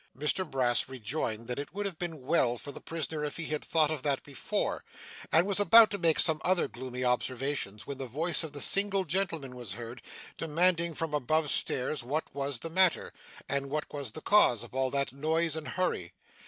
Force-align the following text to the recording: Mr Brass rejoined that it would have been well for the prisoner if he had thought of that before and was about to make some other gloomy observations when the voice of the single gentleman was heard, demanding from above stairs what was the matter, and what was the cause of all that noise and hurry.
Mr 0.17 0.49
Brass 0.49 0.89
rejoined 0.89 1.45
that 1.47 1.59
it 1.59 1.75
would 1.75 1.85
have 1.85 1.99
been 1.99 2.25
well 2.25 2.57
for 2.57 2.71
the 2.71 2.81
prisoner 2.81 3.23
if 3.23 3.37
he 3.37 3.45
had 3.45 3.63
thought 3.63 3.91
of 3.91 4.01
that 4.01 4.23
before 4.23 4.83
and 5.31 5.45
was 5.45 5.59
about 5.59 5.91
to 5.91 5.99
make 5.99 6.19
some 6.19 6.41
other 6.43 6.67
gloomy 6.67 7.03
observations 7.05 7.85
when 7.85 7.99
the 7.99 8.07
voice 8.07 8.41
of 8.43 8.51
the 8.51 8.61
single 8.61 9.03
gentleman 9.05 9.55
was 9.55 9.73
heard, 9.73 10.01
demanding 10.39 10.95
from 10.95 11.13
above 11.13 11.51
stairs 11.51 12.01
what 12.01 12.33
was 12.33 12.61
the 12.61 12.69
matter, 12.71 13.13
and 13.47 13.69
what 13.69 13.93
was 13.93 14.13
the 14.13 14.21
cause 14.21 14.63
of 14.63 14.73
all 14.73 14.89
that 14.89 15.13
noise 15.13 15.55
and 15.55 15.67
hurry. 15.67 16.13